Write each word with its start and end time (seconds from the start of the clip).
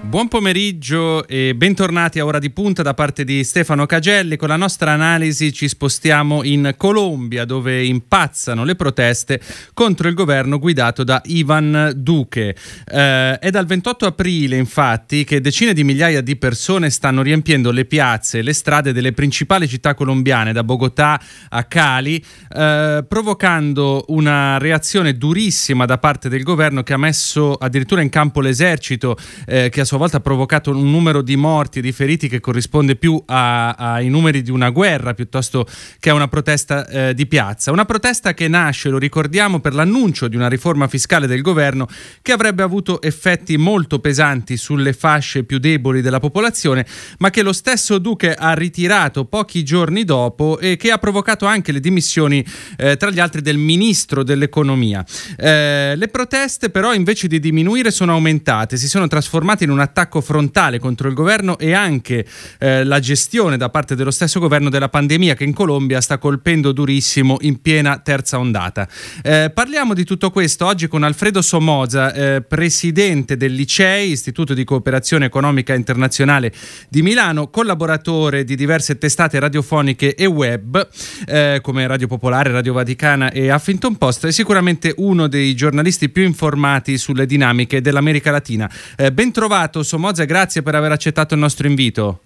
Buon 0.00 0.28
pomeriggio 0.28 1.26
e 1.28 1.54
bentornati 1.54 2.18
a 2.18 2.24
Ora 2.24 2.38
di 2.38 2.48
Punta 2.48 2.82
da 2.82 2.94
parte 2.94 3.24
di 3.24 3.44
Stefano 3.44 3.84
Cagelli. 3.84 4.36
Con 4.36 4.48
la 4.48 4.56
nostra 4.56 4.92
analisi 4.92 5.52
ci 5.52 5.68
spostiamo 5.68 6.44
in 6.44 6.72
Colombia 6.78 7.44
dove 7.44 7.84
impazzano 7.84 8.64
le 8.64 8.74
proteste 8.74 9.38
contro 9.74 10.08
il 10.08 10.14
governo 10.14 10.58
guidato 10.58 11.04
da 11.04 11.20
Ivan 11.26 11.92
Duque. 11.94 12.56
Eh, 12.86 13.38
è 13.38 13.50
dal 13.50 13.66
28 13.66 14.06
aprile 14.06 14.56
infatti 14.56 15.24
che 15.24 15.42
decine 15.42 15.74
di 15.74 15.84
migliaia 15.84 16.22
di 16.22 16.36
persone 16.36 16.88
stanno 16.88 17.20
riempiendo 17.20 17.70
le 17.70 17.84
piazze 17.84 18.38
e 18.38 18.42
le 18.42 18.54
strade 18.54 18.94
delle 18.94 19.12
principali 19.12 19.68
città 19.68 19.92
colombiane, 19.92 20.54
da 20.54 20.64
Bogotà 20.64 21.20
a 21.50 21.64
Cali, 21.64 22.24
eh, 22.54 23.04
provocando 23.06 24.06
una 24.08 24.56
reazione 24.56 25.18
durissima 25.18 25.84
da 25.84 25.98
parte 25.98 26.30
del 26.30 26.44
governo 26.44 26.82
che 26.82 26.94
ha 26.94 26.98
messo 26.98 27.54
addirittura 27.54 28.00
in 28.00 28.08
campo 28.08 28.40
l'esercito 28.40 29.18
eh, 29.46 29.68
che 29.68 29.82
a 29.82 29.84
sua 29.88 29.96
volta 29.96 30.18
ha 30.18 30.20
provocato 30.20 30.70
un 30.70 30.90
numero 30.90 31.22
di 31.22 31.34
morti 31.34 31.78
e 31.78 31.82
di 31.82 31.92
feriti 31.92 32.28
che 32.28 32.40
corrisponde 32.40 32.94
più 32.94 33.20
a, 33.24 33.70
ai 33.70 34.10
numeri 34.10 34.42
di 34.42 34.50
una 34.50 34.68
guerra 34.68 35.14
piuttosto 35.14 35.66
che 35.98 36.10
a 36.10 36.14
una 36.14 36.28
protesta 36.28 36.86
eh, 36.86 37.14
di 37.14 37.26
piazza. 37.26 37.72
Una 37.72 37.86
protesta 37.86 38.34
che 38.34 38.48
nasce, 38.48 38.90
lo 38.90 38.98
ricordiamo, 38.98 39.60
per 39.60 39.72
l'annuncio 39.72 40.28
di 40.28 40.36
una 40.36 40.48
riforma 40.48 40.88
fiscale 40.88 41.26
del 41.26 41.40
governo 41.40 41.88
che 42.20 42.32
avrebbe 42.32 42.62
avuto 42.62 43.00
effetti 43.00 43.56
molto 43.56 43.98
pesanti 43.98 44.58
sulle 44.58 44.92
fasce 44.92 45.44
più 45.44 45.58
deboli 45.58 46.02
della 46.02 46.20
popolazione, 46.20 46.86
ma 47.20 47.30
che 47.30 47.40
lo 47.40 47.54
stesso 47.54 47.96
Duque 47.96 48.34
ha 48.34 48.52
ritirato 48.52 49.24
pochi 49.24 49.64
giorni 49.64 50.04
dopo 50.04 50.58
e 50.58 50.76
che 50.76 50.90
ha 50.90 50.98
provocato 50.98 51.46
anche 51.46 51.72
le 51.72 51.80
dimissioni, 51.80 52.44
eh, 52.76 52.98
tra 52.98 53.08
gli 53.08 53.20
altri, 53.20 53.40
del 53.40 53.56
ministro 53.56 54.22
dell'economia. 54.22 55.02
Eh, 55.38 55.94
le 55.96 56.08
proteste 56.08 56.68
però 56.68 56.92
invece 56.92 57.26
di 57.26 57.40
diminuire 57.40 57.90
sono 57.90 58.12
aumentate, 58.12 58.76
si 58.76 58.86
sono 58.86 59.06
trasformate 59.06 59.64
in 59.64 59.70
una 59.70 59.77
attacco 59.80 60.20
frontale 60.20 60.78
contro 60.78 61.08
il 61.08 61.14
governo 61.14 61.58
e 61.58 61.72
anche 61.72 62.26
eh, 62.58 62.84
la 62.84 63.00
gestione 63.00 63.56
da 63.56 63.68
parte 63.68 63.94
dello 63.94 64.10
stesso 64.10 64.40
governo 64.40 64.70
della 64.70 64.88
pandemia 64.88 65.34
che 65.34 65.44
in 65.44 65.54
Colombia 65.54 66.00
sta 66.00 66.18
colpendo 66.18 66.72
durissimo 66.72 67.36
in 67.40 67.60
piena 67.60 67.98
terza 67.98 68.38
ondata. 68.38 68.88
Eh, 69.22 69.50
parliamo 69.52 69.94
di 69.94 70.04
tutto 70.04 70.30
questo 70.30 70.66
oggi 70.66 70.88
con 70.88 71.02
Alfredo 71.02 71.42
Somoza, 71.42 72.12
eh, 72.12 72.42
presidente 72.42 73.36
del 73.36 73.52
Licei, 73.52 74.10
Istituto 74.10 74.54
di 74.54 74.64
Cooperazione 74.64 75.26
Economica 75.26 75.74
Internazionale 75.74 76.52
di 76.88 77.02
Milano, 77.02 77.48
collaboratore 77.48 78.44
di 78.44 78.56
diverse 78.56 78.98
testate 78.98 79.38
radiofoniche 79.38 80.14
e 80.14 80.26
web 80.26 80.88
eh, 81.26 81.58
come 81.62 81.86
Radio 81.86 82.06
Popolare, 82.06 82.50
Radio 82.50 82.72
Vaticana 82.72 83.30
e 83.30 83.52
Huffington 83.52 83.96
Post 83.96 84.24
e 84.24 84.32
sicuramente 84.32 84.94
uno 84.98 85.26
dei 85.26 85.54
giornalisti 85.54 86.08
più 86.08 86.24
informati 86.24 86.98
sulle 86.98 87.26
dinamiche 87.26 87.80
dell'America 87.80 88.30
Latina. 88.30 88.70
Eh, 88.96 89.12
ben 89.12 89.32
trovato 89.32 89.67
bentornato 89.68 89.82
Somoza, 89.82 90.24
grazie 90.24 90.62
per 90.62 90.74
aver 90.74 90.92
accettato 90.92 91.34
il 91.34 91.40
nostro 91.40 91.66
invito. 91.66 92.20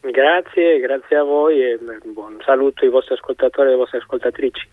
Grazie, 0.00 0.78
grazie 0.78 1.16
a 1.16 1.24
voi 1.24 1.60
e 1.60 1.78
buon 2.12 2.36
saluto 2.44 2.84
ai 2.84 2.90
vostri 2.90 3.14
ascoltatori 3.14 3.66
e 3.66 3.70
alle 3.70 3.78
vostre 3.78 3.98
ascoltatrici. 3.98 4.68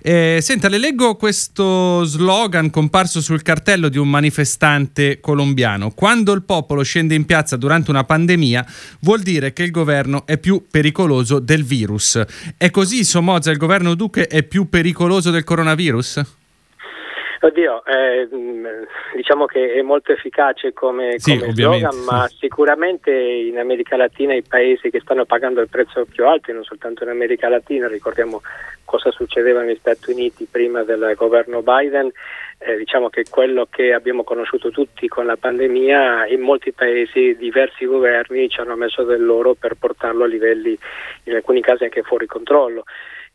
Eh, 0.00 0.38
senta, 0.40 0.68
le 0.68 0.78
leggo 0.78 1.16
questo 1.16 2.04
slogan 2.04 2.70
comparso 2.70 3.20
sul 3.20 3.42
cartello 3.42 3.88
di 3.88 3.98
un 3.98 4.08
manifestante 4.08 5.18
colombiano. 5.20 5.90
Quando 5.90 6.32
il 6.32 6.44
popolo 6.44 6.82
scende 6.82 7.14
in 7.14 7.26
piazza 7.26 7.56
durante 7.56 7.90
una 7.90 8.04
pandemia 8.04 8.64
vuol 9.00 9.20
dire 9.20 9.52
che 9.52 9.64
il 9.64 9.72
governo 9.72 10.24
è 10.24 10.38
più 10.38 10.64
pericoloso 10.70 11.40
del 11.40 11.64
virus. 11.64 12.22
È 12.56 12.70
così, 12.70 13.02
Somoza, 13.02 13.50
il 13.50 13.58
governo 13.58 13.94
Duque 13.94 14.28
è 14.28 14.44
più 14.44 14.68
pericoloso 14.68 15.30
del 15.30 15.42
coronavirus? 15.42 16.44
Oddio, 17.40 17.84
eh, 17.84 18.28
diciamo 19.14 19.44
che 19.46 19.74
è 19.74 19.82
molto 19.82 20.12
efficace 20.12 20.72
come, 20.72 21.18
sì, 21.18 21.38
come 21.38 21.52
slogan, 21.52 21.92
sì. 21.92 22.04
ma 22.04 22.28
sicuramente 22.28 23.12
in 23.12 23.58
America 23.58 23.96
Latina 23.96 24.34
i 24.34 24.42
paesi 24.42 24.90
che 24.90 25.00
stanno 25.00 25.24
pagando 25.24 25.60
il 25.60 25.68
prezzo 25.68 26.06
più 26.06 26.26
alto, 26.26 26.50
e 26.50 26.54
non 26.54 26.64
soltanto 26.64 27.04
in 27.04 27.10
America 27.10 27.48
Latina, 27.48 27.88
ricordiamo 27.88 28.40
cosa 28.84 29.10
succedeva 29.10 29.62
negli 29.62 29.76
Stati 29.78 30.12
Uniti 30.12 30.46
prima 30.50 30.82
del 30.82 31.12
governo 31.16 31.62
Biden, 31.62 32.10
eh, 32.58 32.76
diciamo 32.76 33.10
che 33.10 33.24
quello 33.28 33.66
che 33.68 33.92
abbiamo 33.92 34.24
conosciuto 34.24 34.70
tutti 34.70 35.06
con 35.08 35.26
la 35.26 35.36
pandemia, 35.36 36.26
in 36.28 36.40
molti 36.40 36.72
paesi 36.72 37.36
diversi 37.36 37.84
governi 37.84 38.48
ci 38.48 38.60
hanno 38.60 38.76
messo 38.76 39.02
del 39.02 39.24
loro 39.24 39.54
per 39.54 39.74
portarlo 39.74 40.24
a 40.24 40.28
livelli 40.28 40.78
in 41.24 41.34
alcuni 41.34 41.60
casi 41.60 41.84
anche 41.84 42.02
fuori 42.02 42.26
controllo 42.26 42.84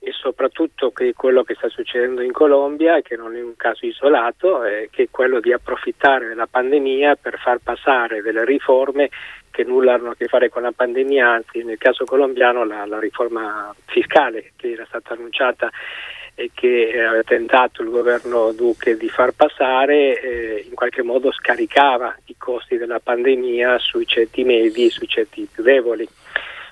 e 0.04 0.12
soprattutto 0.14 0.90
che 0.90 1.14
quello 1.14 1.44
che 1.44 1.54
sta 1.54 1.70
succedendo 1.70 2.22
in 2.22 2.32
Colombia, 2.32 3.02
che 3.02 3.16
non 3.16 3.36
è 3.36 3.42
un 3.42 3.56
caso 3.56 3.86
isolato, 3.86 4.64
è 4.64 4.88
che 4.90 5.04
è 5.04 5.08
quello 5.12 5.40
di 5.40 5.54
approfittare 5.54 6.28
della 6.28 6.48
pandemia 6.48 7.18
per 7.18 7.38
far 7.38 7.60
passare 7.64 8.24
delle 8.24 8.44
riforme 8.44 9.12
che 9.52 9.64
nulla 9.64 9.94
hanno 9.94 10.10
a 10.10 10.16
che 10.16 10.26
fare 10.26 10.50
con 10.50 10.64
la 10.64 10.72
pandemia, 10.72 11.30
anzi 11.30 11.64
nel 11.64 11.78
caso 11.78 12.06
colombiano 12.06 12.66
la, 12.66 12.88
la 12.88 12.98
riforma 12.98 13.76
fiscale 13.86 14.54
che 14.56 14.72
era 14.72 14.86
stata 14.88 15.14
annunciata 15.14 15.70
e 16.34 16.50
che 16.52 16.94
aveva 17.06 17.22
tentato 17.22 17.84
il 17.84 17.90
governo 17.90 18.54
Duque 18.54 18.98
di 18.98 19.08
far 19.08 19.34
passare, 19.34 20.20
eh, 20.20 20.66
in 20.68 20.74
qualche 20.74 21.04
modo 21.04 21.32
scaricava 21.32 22.18
i 22.26 22.36
costi 22.40 22.78
della 22.78 23.00
pandemia 23.00 23.78
sui 23.78 24.08
ceti 24.08 24.44
medi 24.44 24.88
e 24.88 24.90
sui 24.90 25.08
ceti 25.08 25.48
più 25.52 25.62
deboli 25.62 26.08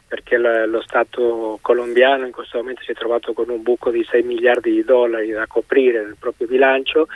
perché 0.09 0.37
lo 0.37 0.81
Stato 0.81 1.59
colombiano 1.61 2.25
in 2.25 2.31
questo 2.31 2.57
momento 2.57 2.81
si 2.81 2.91
è 2.91 2.95
trovato 2.95 3.31
con 3.33 3.47
un 3.49 3.61
buco 3.61 3.91
di 3.91 4.03
6 4.03 4.23
miliardi 4.23 4.71
di 4.71 4.83
dollari 4.83 5.29
da 5.29 5.45
coprire 5.45 6.01
nel 6.03 6.15
proprio 6.19 6.47
bilancio, 6.47 7.07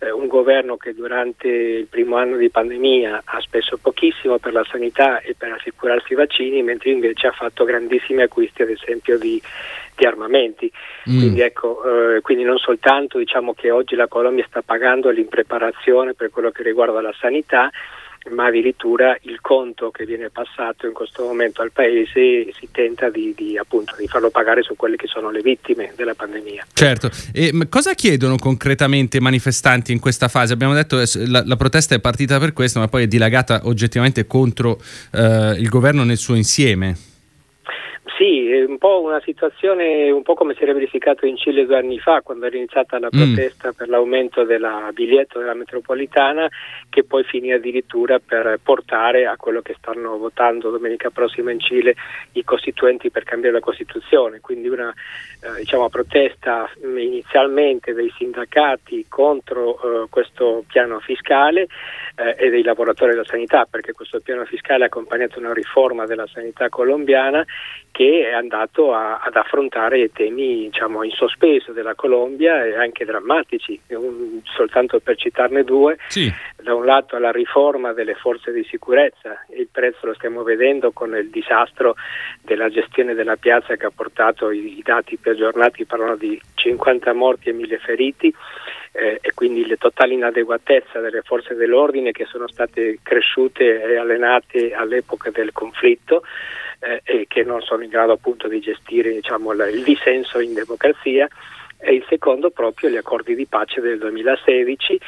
eh, 0.00 0.10
un 0.10 0.26
governo 0.26 0.76
che 0.76 0.92
durante 0.92 1.46
il 1.46 1.86
primo 1.86 2.16
anno 2.16 2.36
di 2.36 2.50
pandemia 2.50 3.22
ha 3.24 3.40
speso 3.40 3.78
pochissimo 3.80 4.38
per 4.38 4.52
la 4.52 4.66
sanità 4.68 5.20
e 5.20 5.36
per 5.38 5.52
assicurarsi 5.52 6.12
i 6.12 6.16
vaccini, 6.16 6.60
mentre 6.64 6.90
invece 6.90 7.28
ha 7.28 7.32
fatto 7.32 7.62
grandissimi 7.64 8.22
acquisti 8.22 8.62
ad 8.62 8.70
esempio 8.70 9.16
di, 9.16 9.40
di 9.94 10.04
armamenti. 10.04 10.72
Mm. 11.08 11.18
Quindi, 11.18 11.40
ecco, 11.42 12.16
eh, 12.16 12.20
quindi 12.20 12.42
non 12.42 12.58
soltanto 12.58 13.18
diciamo 13.18 13.54
che 13.54 13.70
oggi 13.70 13.94
la 13.94 14.08
Colombia 14.08 14.44
sta 14.48 14.62
pagando 14.62 15.10
l'impreparazione 15.10 16.14
per 16.14 16.30
quello 16.30 16.50
che 16.50 16.64
riguarda 16.64 17.00
la 17.00 17.14
sanità, 17.16 17.70
ma 18.28 18.46
addirittura 18.46 19.16
il 19.22 19.40
conto 19.40 19.90
che 19.90 20.04
viene 20.04 20.28
passato 20.30 20.86
in 20.86 20.92
questo 20.92 21.24
momento 21.24 21.62
al 21.62 21.72
Paese 21.72 22.52
si 22.52 22.68
tenta 22.70 23.08
di, 23.08 23.32
di, 23.34 23.56
appunto, 23.56 23.94
di 23.98 24.06
farlo 24.06 24.30
pagare 24.30 24.62
su 24.62 24.76
quelle 24.76 24.96
che 24.96 25.06
sono 25.06 25.30
le 25.30 25.40
vittime 25.40 25.92
della 25.96 26.14
pandemia. 26.14 26.66
Certo, 26.72 27.10
e 27.32 27.52
cosa 27.68 27.94
chiedono 27.94 28.36
concretamente 28.36 29.16
i 29.16 29.20
manifestanti 29.20 29.92
in 29.92 30.00
questa 30.00 30.28
fase? 30.28 30.52
Abbiamo 30.52 30.74
detto 30.74 30.96
che 30.98 31.02
eh, 31.02 31.26
la, 31.26 31.42
la 31.44 31.56
protesta 31.56 31.94
è 31.94 32.00
partita 32.00 32.38
per 32.38 32.52
questo, 32.52 32.78
ma 32.78 32.88
poi 32.88 33.04
è 33.04 33.06
dilagata 33.06 33.62
oggettivamente 33.64 34.26
contro 34.26 34.78
eh, 35.12 35.54
il 35.58 35.68
governo 35.68 36.04
nel 36.04 36.18
suo 36.18 36.34
insieme. 36.34 37.08
Sì, 38.02 38.50
è 38.50 38.64
un 38.64 38.78
po' 38.78 39.02
una 39.02 39.20
situazione 39.20 40.10
un 40.10 40.22
po' 40.22 40.32
come 40.32 40.54
si 40.54 40.62
era 40.62 40.72
verificato 40.72 41.26
in 41.26 41.36
Cile 41.36 41.66
due 41.66 41.76
anni 41.76 41.98
fa 41.98 42.22
quando 42.22 42.46
era 42.46 42.56
iniziata 42.56 42.98
la 42.98 43.08
mm. 43.14 43.34
protesta 43.34 43.68
mm. 43.68 43.72
per 43.72 43.88
l'aumento 43.90 44.44
del 44.44 44.66
biglietto 44.92 45.38
della 45.38 45.52
metropolitana 45.52 46.48
che 46.88 47.04
poi 47.04 47.24
finì 47.24 47.52
addirittura 47.52 48.18
per 48.18 48.58
portare 48.62 49.26
a 49.26 49.36
quello 49.36 49.60
che 49.60 49.74
stanno 49.76 50.16
votando 50.16 50.70
domenica 50.70 51.10
prossima 51.10 51.50
in 51.50 51.60
Cile 51.60 51.94
i 52.32 52.42
costituenti 52.42 53.10
per 53.10 53.24
cambiare 53.24 53.56
la 53.56 53.62
Costituzione, 53.62 54.40
quindi 54.40 54.68
una 54.68 54.92
eh, 55.42 55.58
diciamo, 55.58 55.90
protesta 55.90 56.70
inizialmente 56.82 57.92
dei 57.92 58.10
sindacati 58.16 59.06
contro 59.08 59.74
eh, 59.74 60.06
questo 60.08 60.64
piano 60.66 61.00
fiscale 61.00 61.68
eh, 62.16 62.34
e 62.38 62.48
dei 62.48 62.62
lavoratori 62.62 63.10
della 63.10 63.24
sanità 63.24 63.66
perché 63.70 63.92
questo 63.92 64.20
piano 64.20 64.46
fiscale 64.46 64.84
ha 64.84 64.86
accompagnato 64.86 65.38
una 65.38 65.52
riforma 65.52 66.06
della 66.06 66.26
sanità 66.26 66.70
colombiana 66.70 67.44
che 67.90 68.28
è 68.28 68.32
andato 68.32 68.94
a, 68.94 69.18
ad 69.18 69.36
affrontare 69.36 70.10
temi 70.12 70.68
diciamo, 70.70 71.02
in 71.02 71.10
sospeso 71.10 71.72
della 71.72 71.94
Colombia 71.94 72.64
e 72.64 72.76
anche 72.76 73.04
drammatici, 73.04 73.80
un, 73.88 74.40
soltanto 74.44 75.00
per 75.00 75.16
citarne 75.16 75.64
due, 75.64 75.96
sì. 76.08 76.32
da 76.62 76.74
un 76.74 76.84
lato 76.84 77.18
la 77.18 77.30
riforma 77.30 77.92
delle 77.92 78.14
forze 78.14 78.52
di 78.52 78.64
sicurezza, 78.64 79.44
il 79.56 79.68
prezzo 79.70 80.06
lo 80.06 80.14
stiamo 80.14 80.42
vedendo 80.42 80.92
con 80.92 81.14
il 81.16 81.30
disastro 81.30 81.94
della 82.42 82.68
gestione 82.68 83.14
della 83.14 83.36
piazza 83.36 83.76
che 83.76 83.86
ha 83.86 83.92
portato 83.94 84.50
i, 84.50 84.78
i 84.78 84.82
dati 84.82 85.16
più 85.16 85.32
aggiornati, 85.32 85.84
parlano 85.84 86.16
di 86.16 86.40
50 86.54 87.12
morti 87.12 87.48
e 87.48 87.52
1000 87.52 87.78
feriti, 87.78 88.34
eh, 88.92 89.18
e 89.20 89.32
quindi 89.34 89.66
le 89.66 89.76
totali 89.76 90.14
inadeguatezza 90.14 91.00
delle 91.00 91.22
forze 91.22 91.54
dell'ordine 91.54 92.10
che 92.10 92.24
sono 92.24 92.48
state 92.48 92.98
cresciute 93.02 93.82
e 93.82 93.96
allenate 93.96 94.72
all'epoca 94.74 95.30
del 95.30 95.52
conflitto 95.52 96.22
eh, 96.80 97.00
e 97.04 97.26
che 97.28 97.44
non 97.44 97.60
sono 97.60 97.82
in 97.82 97.90
grado 97.90 98.12
appunto 98.12 98.48
di 98.48 98.60
gestire 98.60 99.12
diciamo, 99.12 99.52
il 99.52 99.82
dissenso 99.82 100.40
in 100.40 100.54
democrazia. 100.54 101.28
E 101.82 101.94
il 101.94 102.04
secondo 102.08 102.50
proprio 102.50 102.90
gli 102.90 102.96
accordi 102.96 103.34
di 103.34 103.46
pace 103.46 103.80
del 103.80 103.98
2016 103.98 105.00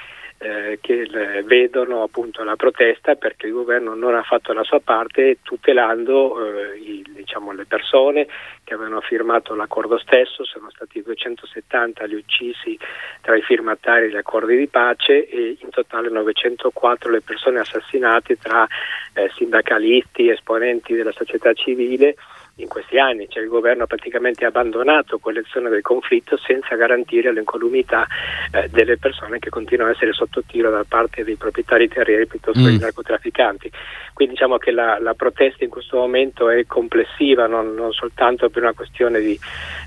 eh, 0.42 0.78
che 0.80 1.06
vedono 1.44 2.02
appunto 2.02 2.42
la 2.42 2.56
protesta 2.56 3.14
perché 3.14 3.46
il 3.46 3.52
governo 3.52 3.94
non 3.94 4.14
ha 4.14 4.22
fatto 4.22 4.52
la 4.52 4.64
sua 4.64 4.80
parte 4.80 5.38
tutelando 5.42 6.44
eh, 6.44 6.78
i, 6.78 7.04
diciamo, 7.14 7.52
le 7.52 7.64
persone 7.64 8.26
che 8.64 8.74
avevano 8.74 9.00
firmato 9.00 9.54
l'accordo 9.54 9.98
stesso, 9.98 10.44
sono 10.44 10.68
stati 10.70 11.00
270 11.00 12.06
gli 12.06 12.14
uccisi 12.14 12.76
tra 13.20 13.36
i 13.36 13.42
firmatari 13.42 14.06
degli 14.06 14.16
accordi 14.16 14.56
di 14.56 14.66
pace 14.66 15.28
e 15.28 15.56
in 15.60 15.70
totale 15.70 16.08
904 16.10 17.10
le 17.10 17.20
persone 17.20 17.60
assassinate 17.60 18.36
tra 18.36 18.66
eh, 19.14 19.30
sindacalisti, 19.36 20.28
esponenti 20.28 20.94
della 20.94 21.12
società 21.12 21.52
civile 21.52 22.16
in 22.56 22.68
questi 22.68 22.98
anni, 22.98 23.26
cioè 23.28 23.42
il 23.42 23.48
governo 23.48 23.84
ha 23.84 23.86
praticamente 23.86 24.44
abbandonato 24.44 25.18
quelle 25.18 25.42
zone 25.46 25.70
del 25.70 25.80
conflitto 25.80 26.36
senza 26.36 26.76
garantire 26.76 27.32
l'incolumità 27.32 28.06
eh, 28.52 28.68
delle 28.68 28.98
persone 28.98 29.38
che 29.38 29.48
continuano 29.48 29.90
a 29.90 29.94
essere 29.94 30.12
sotto 30.12 30.42
tiro 30.44 30.70
da 30.70 30.84
parte 30.86 31.24
dei 31.24 31.36
proprietari 31.36 31.88
terrieri 31.88 32.26
piuttosto 32.26 32.60
che 32.60 32.66
mm. 32.66 32.70
dei 32.70 32.78
narcotrafficanti. 32.78 33.70
Quindi 34.12 34.34
diciamo 34.34 34.58
che 34.58 34.70
la, 34.70 34.98
la, 35.00 35.14
protesta 35.14 35.64
in 35.64 35.70
questo 35.70 35.96
momento 35.96 36.50
è 36.50 36.66
complessiva, 36.66 37.46
non, 37.46 37.74
non 37.74 37.92
soltanto 37.92 38.50
per 38.50 38.62
una 38.62 38.74
questione 38.74 39.20
di, 39.20 39.38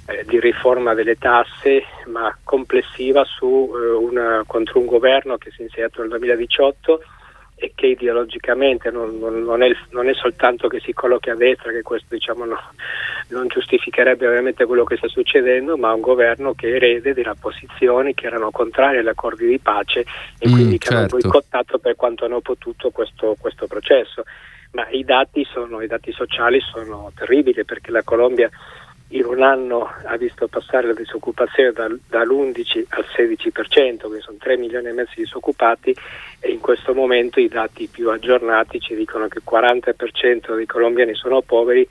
eh, 0.07 0.25
di, 0.25 0.39
riforma 0.39 0.95
delle 0.95 1.17
tasse, 1.17 1.83
ma 2.07 2.35
complessiva 2.43 3.23
su, 3.23 3.71
eh, 3.75 3.91
una, 3.91 4.43
contro 4.47 4.79
un 4.79 4.87
governo 4.87 5.37
che 5.37 5.51
si 5.51 5.59
è 5.59 5.63
insediato 5.63 6.01
nel 6.01 6.09
2018 6.09 7.01
e 7.57 7.71
che 7.73 7.87
ideologicamente 7.87 8.91
non, 8.91 9.17
non, 9.17 9.41
non, 9.43 9.63
è, 9.63 9.71
non, 9.91 10.09
è, 10.09 10.13
soltanto 10.13 10.67
che 10.67 10.81
si 10.81 10.91
collochi 10.91 11.29
a 11.29 11.35
destra, 11.35 11.71
che 11.71 11.81
questo 11.81 12.13
diciamo, 12.13 12.43
no, 12.43 12.59
non 13.29 13.47
giustificherebbe 13.47 14.27
ovviamente 14.27 14.65
quello 14.65 14.83
che 14.83 14.97
sta 14.97 15.07
succedendo, 15.07 15.77
ma 15.77 15.93
un 15.93 16.01
governo 16.01 16.53
che 16.53 16.75
erede 16.75 17.13
delle 17.13 17.33
posizioni 17.39 18.13
che 18.13 18.25
erano 18.25 18.51
contrarie 18.51 18.99
agli 18.99 19.07
accordi 19.07 19.47
di 19.47 19.59
pace 19.59 20.05
e 20.37 20.49
mm, 20.49 20.51
quindi 20.51 20.77
che 20.77 20.89
certo. 20.89 20.97
hanno 20.97 21.07
boicottato 21.07 21.77
per 21.79 21.95
quanto 21.95 22.25
hanno 22.25 22.41
potuto 22.41 22.89
questo, 22.89 23.35
questo 23.39 23.67
processo. 23.67 24.23
Ma 24.71 24.85
i 24.89 25.05
dati, 25.05 25.45
sono, 25.45 25.79
i 25.81 25.87
dati 25.87 26.11
sociali 26.11 26.59
sono 26.59 27.09
terribili 27.15 27.63
perché 27.63 27.91
la 27.91 28.03
Colombia 28.03 28.49
in 29.09 29.25
un 29.25 29.41
anno 29.43 29.91
ha 30.05 30.17
visto 30.17 30.47
passare 30.47 30.87
la 30.87 30.93
disoccupazione 30.93 31.71
dal, 31.71 31.99
dall'11 32.07 32.85
al 32.89 33.05
16%, 33.15 34.11
che 34.11 34.19
sono 34.19 34.37
3 34.39 34.57
milioni 34.57 34.87
e 34.87 34.93
mezzo 34.93 35.11
di 35.15 35.23
disoccupati 35.23 35.95
e 36.39 36.51
in 36.51 36.59
questo 36.59 36.93
momento 36.93 37.39
i 37.39 37.47
dati 37.47 37.87
più 37.87 38.09
aggiornati 38.09 38.79
ci 38.79 38.95
dicono 38.95 39.27
che 39.27 39.39
il 39.39 39.43
40% 39.49 40.55
dei 40.55 40.65
colombiani 40.65 41.13
sono 41.13 41.41
poveri 41.41 41.87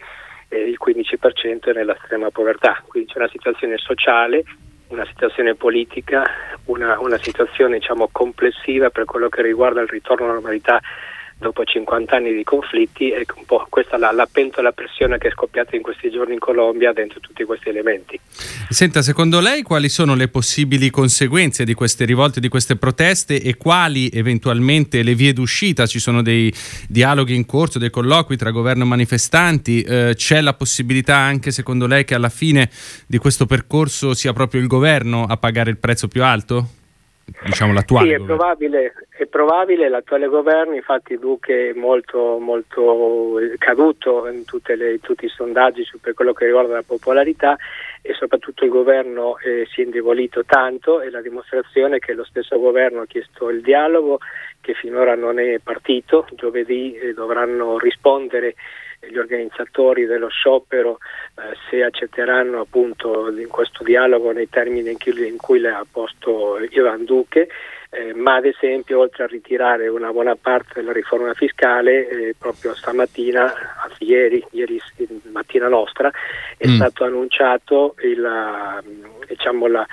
e 0.48 0.58
il 0.58 0.78
15% 0.84 1.70
è 1.70 1.72
nella 1.72 1.94
estrema 1.94 2.30
povertà. 2.30 2.82
Quindi 2.86 3.12
c'è 3.12 3.18
una 3.18 3.28
situazione 3.28 3.76
sociale, 3.78 4.42
una 4.88 5.06
situazione 5.06 5.54
politica, 5.54 6.24
una, 6.66 6.98
una 7.00 7.18
situazione 7.18 7.78
diciamo, 7.78 8.08
complessiva 8.10 8.90
per 8.90 9.04
quello 9.04 9.28
che 9.28 9.42
riguarda 9.42 9.80
il 9.80 9.88
ritorno 9.88 10.24
alla 10.24 10.34
normalità 10.34 10.80
dopo 11.38 11.64
50 11.64 12.16
anni 12.16 12.32
di 12.32 12.44
conflitti 12.44 13.10
e 13.10 13.26
un 13.36 13.44
po' 13.44 13.66
questa 13.68 13.98
la, 13.98 14.12
la 14.12 14.26
pentola 14.30 14.72
pressione 14.72 15.18
che 15.18 15.28
è 15.28 15.30
scoppiata 15.30 15.76
in 15.76 15.82
questi 15.82 16.10
giorni 16.10 16.34
in 16.34 16.38
Colombia 16.38 16.92
dentro 16.92 17.20
tutti 17.20 17.44
questi 17.44 17.68
elementi. 17.68 18.18
Senta, 18.68 19.02
secondo 19.02 19.40
lei 19.40 19.62
quali 19.62 19.88
sono 19.88 20.14
le 20.14 20.28
possibili 20.28 20.90
conseguenze 20.90 21.64
di 21.64 21.74
queste 21.74 22.04
rivolte, 22.04 22.40
di 22.40 22.48
queste 22.48 22.76
proteste 22.76 23.40
e 23.40 23.56
quali 23.56 24.08
eventualmente 24.12 25.02
le 25.02 25.14
vie 25.14 25.32
d'uscita? 25.32 25.86
Ci 25.86 25.98
sono 25.98 26.22
dei 26.22 26.52
dialoghi 26.88 27.34
in 27.34 27.46
corso, 27.46 27.78
dei 27.78 27.90
colloqui 27.90 28.36
tra 28.36 28.50
governo 28.50 28.84
e 28.84 28.86
manifestanti? 28.86 29.82
Eh, 29.82 30.14
c'è 30.16 30.40
la 30.40 30.54
possibilità 30.54 31.16
anche 31.16 31.50
secondo 31.50 31.86
lei 31.86 32.04
che 32.04 32.14
alla 32.14 32.28
fine 32.28 32.70
di 33.06 33.18
questo 33.18 33.46
percorso 33.46 34.14
sia 34.14 34.32
proprio 34.32 34.60
il 34.60 34.66
governo 34.66 35.24
a 35.24 35.36
pagare 35.36 35.70
il 35.70 35.78
prezzo 35.78 36.08
più 36.08 36.22
alto? 36.22 36.82
Diciamo 37.44 37.72
l'attuale 37.72 38.08
sì, 38.08 38.14
è 38.14 38.24
probabile, 38.24 38.92
è 39.08 39.26
probabile, 39.26 39.88
l'attuale 39.88 40.26
governo 40.26 40.74
infatti 40.74 41.18
Duque 41.18 41.70
è 41.70 41.72
molto, 41.72 42.38
molto 42.38 43.34
caduto 43.58 44.28
in, 44.28 44.44
le, 44.76 45.00
tutti 45.00 45.24
i 45.24 45.28
sondaggi 45.28 45.84
su 45.84 45.98
per 46.00 46.14
quello 46.14 46.32
che 46.32 46.44
riguarda 46.46 46.74
la 46.74 46.82
popolarità 46.82 47.56
e 48.02 48.12
soprattutto 48.14 48.64
il 48.64 48.70
governo 48.70 49.38
eh, 49.38 49.66
si 49.72 49.80
è 49.80 49.84
indebolito 49.84 50.44
tanto 50.44 51.00
e 51.00 51.10
la 51.10 51.22
dimostrazione 51.22 51.96
è 51.96 51.98
che 51.98 52.12
lo 52.12 52.24
stesso 52.24 52.58
governo 52.58 53.00
ha 53.00 53.06
chiesto 53.06 53.48
il 53.48 53.62
dialogo 53.62 54.18
che 54.60 54.74
finora 54.74 55.14
non 55.14 55.38
è 55.38 55.58
partito, 55.62 56.26
giovedì 56.34 56.94
eh, 56.94 57.12
dovranno 57.12 57.78
rispondere 57.78 58.54
gli 59.10 59.18
organizzatori 59.18 60.06
dello 60.06 60.28
sciopero 60.28 60.98
eh, 61.36 61.56
se 61.68 61.82
accetteranno 61.82 62.60
appunto 62.60 63.30
in 63.30 63.48
questo 63.48 63.84
dialogo 63.84 64.32
nei 64.32 64.48
termini 64.48 64.90
in 64.90 64.98
cui, 64.98 65.26
in 65.26 65.36
cui 65.36 65.58
le 65.58 65.70
ha 65.70 65.86
posto 65.90 66.58
Ivan 66.70 67.04
Duque 67.04 67.48
eh, 67.94 68.12
ma 68.14 68.36
ad 68.36 68.44
esempio 68.44 68.98
oltre 69.00 69.24
a 69.24 69.26
ritirare 69.26 69.88
una 69.88 70.10
buona 70.10 70.34
parte 70.34 70.74
della 70.74 70.92
riforma 70.92 71.32
fiscale, 71.34 72.08
eh, 72.08 72.34
proprio 72.36 72.74
stamattina, 72.74 73.52
anzi 73.84 74.04
ieri, 74.04 74.44
ieri 74.50 74.80
mattina 75.30 75.68
nostra, 75.68 76.10
è 76.56 76.66
mm. 76.66 76.74
stato 76.74 77.04
annunciato 77.04 77.94
il, 78.02 78.82
diciamo 79.26 79.66
la, 79.68 79.86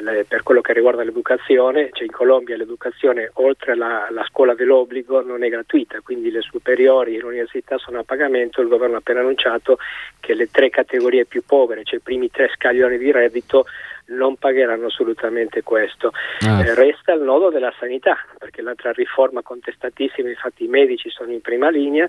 le, 0.00 0.24
per 0.26 0.42
quello 0.42 0.60
che 0.60 0.72
riguarda 0.72 1.04
l'educazione, 1.04 1.90
cioè 1.92 2.04
in 2.04 2.12
Colombia 2.12 2.56
l'educazione 2.56 3.30
oltre 3.34 3.72
alla, 3.72 4.06
alla 4.08 4.24
scuola 4.24 4.54
dell'obbligo 4.54 5.22
non 5.22 5.44
è 5.44 5.48
gratuita, 5.48 6.00
quindi 6.02 6.30
le 6.30 6.40
superiori 6.40 7.16
e 7.16 7.20
l'università 7.20 7.78
sono 7.78 8.00
a 8.00 8.04
pagamento, 8.04 8.60
il 8.60 8.68
governo 8.68 8.96
ha 8.96 8.98
appena 8.98 9.20
annunciato 9.20 9.78
che 10.20 10.34
le 10.34 10.50
tre 10.50 10.70
categorie 10.70 11.24
più 11.24 11.42
povere, 11.44 11.84
cioè 11.84 11.98
i 11.98 12.02
primi 12.02 12.30
tre 12.30 12.50
scaglioni 12.54 12.98
di 12.98 13.12
reddito, 13.12 13.66
non 14.06 14.36
pagheranno 14.36 14.86
assolutamente 14.86 15.62
questo. 15.62 16.12
Ah. 16.40 16.64
Eh, 16.64 16.74
resta 16.74 17.12
il 17.12 17.22
nodo 17.22 17.50
della 17.50 17.72
sanità, 17.78 18.16
perché 18.38 18.62
l'altra 18.62 18.92
riforma 18.92 19.42
contestatissima, 19.42 20.28
infatti 20.28 20.64
i 20.64 20.68
medici 20.68 21.10
sono 21.10 21.32
in 21.32 21.40
prima 21.40 21.70
linea, 21.70 22.06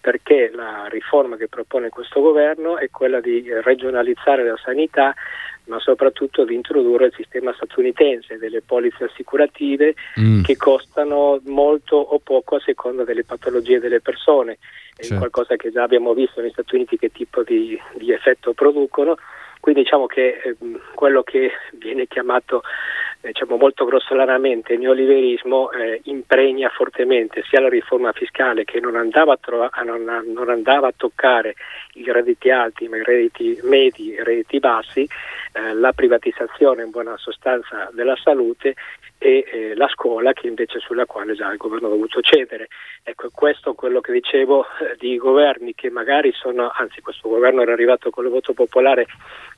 perché 0.00 0.50
la 0.52 0.86
riforma 0.88 1.36
che 1.36 1.48
propone 1.48 1.88
questo 1.88 2.20
governo 2.20 2.78
è 2.78 2.90
quella 2.90 3.20
di 3.20 3.44
regionalizzare 3.62 4.44
la 4.44 4.58
sanità 4.62 5.14
ma 5.66 5.78
soprattutto 5.80 6.44
di 6.44 6.54
introdurre 6.54 7.06
il 7.06 7.14
sistema 7.16 7.52
statunitense 7.54 8.36
delle 8.36 8.60
polizze 8.60 9.04
assicurative 9.04 9.94
mm. 10.20 10.42
che 10.42 10.56
costano 10.56 11.40
molto 11.44 11.96
o 11.96 12.18
poco 12.18 12.56
a 12.56 12.60
seconda 12.60 13.04
delle 13.04 13.24
patologie 13.24 13.78
delle 13.78 14.00
persone. 14.00 14.58
È 14.94 15.02
certo. 15.02 15.16
qualcosa 15.16 15.56
che 15.56 15.70
già 15.70 15.82
abbiamo 15.82 16.12
visto 16.12 16.40
negli 16.40 16.50
Stati 16.50 16.74
Uniti 16.74 16.98
che 16.98 17.10
tipo 17.10 17.42
di, 17.42 17.80
di 17.94 18.12
effetto 18.12 18.52
producono 18.52 19.16
quindi 19.64 19.80
diciamo 19.80 20.04
che 20.04 20.42
eh, 20.44 20.56
quello 20.94 21.22
che 21.22 21.50
viene 21.72 22.06
chiamato 22.06 22.60
diciamo, 23.22 23.56
molto 23.56 23.86
grossolanamente 23.86 24.76
neoliberismo 24.76 25.70
eh, 25.70 26.02
impregna 26.04 26.68
fortemente 26.68 27.42
sia 27.48 27.60
la 27.60 27.70
riforma 27.70 28.12
fiscale 28.12 28.64
che 28.64 28.78
non 28.78 28.94
andava 28.94 29.32
a, 29.32 29.38
trova- 29.40 29.70
non, 29.82 30.04
non 30.26 30.50
andava 30.50 30.88
a 30.88 30.94
toccare 30.94 31.54
i 31.94 32.04
redditi 32.12 32.50
alti 32.50 32.88
ma 32.88 32.98
i 32.98 33.04
redditi 33.04 33.58
medi 33.62 34.08
i 34.08 34.22
redditi 34.22 34.58
bassi, 34.58 35.08
eh, 35.52 35.72
la 35.72 35.92
privatizzazione 35.92 36.82
in 36.82 36.90
buona 36.90 37.16
sostanza 37.16 37.88
della 37.94 38.16
salute 38.22 38.74
e 39.24 39.44
eh, 39.50 39.74
la 39.74 39.88
scuola 39.88 40.34
che 40.34 40.48
invece 40.48 40.80
sulla 40.80 41.06
quale 41.06 41.34
già 41.34 41.50
il 41.50 41.56
governo 41.56 41.86
ha 41.86 41.90
dovuto 41.90 42.20
cedere. 42.20 42.68
Ecco, 43.02 43.30
questo 43.32 43.70
è 43.70 43.74
quello 43.74 44.02
che 44.02 44.12
dicevo 44.12 44.64
eh, 44.64 44.96
di 44.98 45.16
governi 45.16 45.74
che 45.74 45.88
magari 45.88 46.30
sono, 46.32 46.70
anzi 46.74 47.00
questo 47.00 47.30
governo 47.30 47.62
era 47.62 47.72
arrivato 47.72 48.10
con 48.10 48.26
il 48.26 48.30
voto 48.30 48.52
popolare 48.52 49.06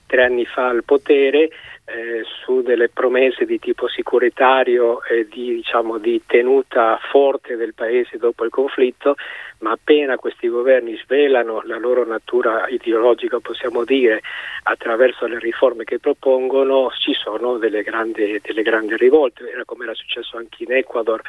tre 0.06 0.24
anni 0.24 0.44
fa 0.44 0.68
al 0.68 0.84
potere 0.84 1.50
eh, 1.88 2.24
su 2.42 2.62
delle 2.62 2.88
promesse 2.88 3.44
di 3.44 3.60
tipo 3.60 3.86
sicuritario 3.88 5.02
e 5.04 5.28
di, 5.30 5.54
diciamo, 5.54 5.98
di, 5.98 6.20
tenuta 6.26 6.98
forte 7.10 7.54
del 7.54 7.74
paese 7.74 8.18
dopo 8.18 8.44
il 8.44 8.50
conflitto, 8.50 9.14
ma 9.58 9.70
appena 9.70 10.16
questi 10.16 10.48
governi 10.48 10.96
svelano 10.96 11.62
la 11.64 11.78
loro 11.78 12.04
natura 12.04 12.66
ideologica, 12.68 13.38
possiamo 13.38 13.84
dire, 13.84 14.20
attraverso 14.64 15.26
le 15.26 15.38
riforme 15.38 15.84
che 15.84 16.00
propongono, 16.00 16.90
ci 16.98 17.14
sono 17.14 17.56
delle 17.56 17.82
grandi, 17.82 18.40
delle 18.42 18.62
grandi 18.62 18.96
rivolte. 18.96 19.48
Era 19.48 19.64
come 19.64 19.84
era 19.84 19.94
successo 19.94 20.36
anche 20.36 20.64
in 20.64 20.72
Ecuador 20.72 21.22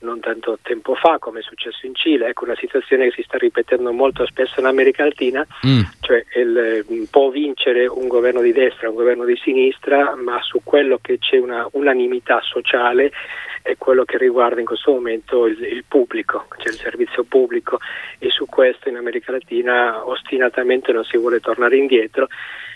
non 0.00 0.20
tanto 0.20 0.58
tempo 0.60 0.94
fa, 0.94 1.18
come 1.18 1.40
è 1.40 1.42
successo 1.42 1.86
in 1.86 1.94
Cile. 1.94 2.28
Ecco 2.28 2.44
una 2.44 2.56
situazione 2.56 3.06
che 3.06 3.12
si 3.12 3.22
sta 3.22 3.38
ripetendo 3.38 3.90
molto 3.92 4.26
spesso 4.26 4.60
in 4.60 4.66
America 4.66 5.04
Latina, 5.04 5.46
mm. 5.66 5.80
cioè 6.00 6.22
il, 6.36 7.06
può 7.10 7.30
vincere 7.30 7.86
un 7.86 8.08
governo 8.08 8.42
di 8.42 8.52
destra, 8.52 8.90
un 8.90 8.94
governo 8.94 9.24
di 9.24 9.36
sinistra, 9.36 10.01
ma 10.14 10.40
su 10.42 10.60
quello 10.64 10.98
che 11.00 11.18
c'è 11.18 11.38
una 11.38 11.66
unanimità 11.72 12.40
sociale 12.42 13.12
è 13.62 13.76
quello 13.78 14.04
che 14.04 14.18
riguarda 14.18 14.60
in 14.60 14.66
questo 14.66 14.90
momento 14.90 15.46
il, 15.46 15.62
il 15.62 15.84
pubblico, 15.86 16.46
cioè 16.58 16.72
il 16.72 16.78
servizio 16.78 17.22
pubblico 17.24 17.78
e 18.18 18.28
su 18.30 18.46
questo 18.46 18.88
in 18.88 18.96
America 18.96 19.32
Latina 19.32 20.06
ostinatamente 20.06 20.92
non 20.92 21.04
si 21.04 21.16
vuole 21.16 21.40
tornare 21.40 21.76
indietro 21.76 22.28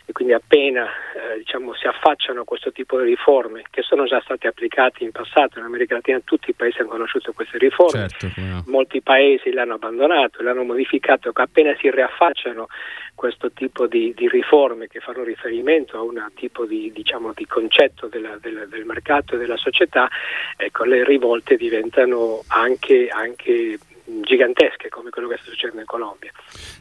e 0.08 0.12
quindi 0.12 0.32
appena 0.32 0.86
eh, 0.86 1.38
diciamo, 1.38 1.75
si 1.75 1.86
affacciano 1.86 2.42
a 2.42 2.44
questo 2.44 2.70
tipo 2.70 2.98
di 2.98 3.08
riforme 3.08 3.64
che 3.70 3.82
sono 3.82 4.04
già 4.04 4.20
state 4.20 4.46
applicate 4.46 5.02
in 5.02 5.10
passato 5.10 5.58
in 5.58 5.64
America 5.64 5.94
Latina 5.94 6.20
tutti 6.25 6.50
i 6.50 6.54
paesi 6.54 6.78
hanno 6.78 6.90
conosciuto 6.90 7.32
queste 7.32 7.58
riforme 7.58 8.08
certo, 8.08 8.40
no. 8.40 8.62
molti 8.66 9.02
paesi 9.02 9.50
le 9.50 9.60
hanno 9.62 9.75
abbandonato, 9.75 10.42
le 10.42 10.50
hanno 10.50 10.62
modificato 10.62 11.30
appena 11.34 11.75
si 11.80 11.90
riaffacciano 11.90 12.68
questo 13.16 13.50
tipo 13.50 13.86
di, 13.88 14.14
di, 14.14 14.28
riforme 14.28 14.86
che 14.86 15.00
fanno 15.00 15.25
riferimento 15.25 15.96
a 15.96 16.02
un 16.02 16.22
tipo 16.34 16.66
di, 16.66 16.92
diciamo, 16.94 17.32
di 17.34 17.46
concetto 17.46 18.06
della, 18.06 18.36
del, 18.40 18.68
del, 18.68 18.84
mercato 18.84 19.34
e 19.34 19.38
della 19.38 19.56
società, 19.56 20.08
ecco, 20.56 20.84
le 20.84 21.02
rivolte 21.02 21.56
diventano 21.56 22.42
anche, 22.48 23.08
anche 23.08 23.78
gigantesche 24.22 24.88
come 24.88 25.10
quello 25.10 25.28
che 25.28 25.36
sta 25.40 25.50
succedendo 25.50 25.80
in 25.80 25.86
Colombia. 25.86 26.30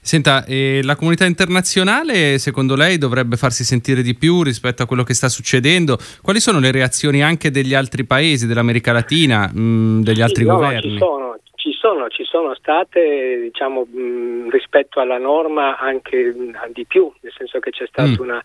Senta, 0.02 0.46
la 0.48 0.96
comunità 0.96 1.26
internazionale 1.26 2.38
secondo 2.38 2.76
lei 2.76 2.98
dovrebbe 2.98 3.38
farsi 3.38 3.64
sentire 3.64 4.02
di 4.02 4.16
più 4.16 4.44
rispetto 4.44 4.84
a 4.84 4.86
quello 4.86 5.04
che 5.04 5.14
sta 5.14 5.30
succedendo? 5.30 5.98
Quali 6.22 6.40
sono 6.40 6.60
le 6.60 6.72
reazioni 6.72 7.24
anche 7.24 7.52
degli 7.52 7.74
altri 7.74 8.06
paesi, 8.06 8.48
dell'America 8.48 8.92
Latina, 8.92 9.50
mh, 9.52 9.60
mm, 9.60 10.02
degli 10.02 10.22
altri 10.22 10.46
no, 10.46 10.56
governi? 10.56 10.92
Ci 10.92 10.98
sono, 10.98 11.40
ci 11.66 11.74
sono, 11.74 12.10
ci 12.10 12.24
sono 12.26 12.54
state 12.54 13.40
diciamo, 13.42 13.88
mh, 13.90 14.52
rispetto 14.52 15.00
alla 15.00 15.18
norma 15.18 15.80
anche 15.80 16.32
mh, 16.32 16.72
di 16.72 16.86
più, 16.86 17.12
nel 17.22 17.34
senso 17.36 17.58
che 17.58 17.72
c'è 17.72 17.88
stato 17.88 18.24
mm. 18.24 18.30
un 18.30 18.40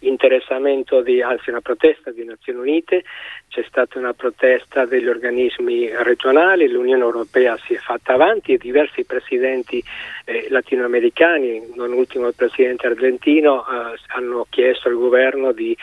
interessamento, 0.00 1.00
di, 1.00 1.22
anzi 1.22 1.50
una 1.50 1.60
protesta 1.60 2.10
di 2.10 2.24
Nazioni 2.24 2.58
Unite, 2.58 3.04
c'è 3.48 3.62
stata 3.68 3.96
una 4.00 4.12
protesta 4.12 4.86
degli 4.86 5.06
organismi 5.06 5.88
regionali, 6.02 6.68
l'Unione 6.68 7.04
Europea 7.04 7.56
si 7.58 7.74
è 7.74 7.78
fatta 7.78 8.14
avanti 8.14 8.54
e 8.54 8.58
diversi 8.58 9.04
presidenti 9.04 9.80
eh, 10.24 10.48
latinoamericani, 10.50 11.74
non 11.76 11.92
ultimo 11.92 12.26
il 12.26 12.34
presidente 12.34 12.88
argentino, 12.88 13.60
eh, 13.60 13.96
hanno 14.16 14.46
chiesto 14.50 14.88
al 14.88 14.96
governo 14.96 15.52
di, 15.52 15.76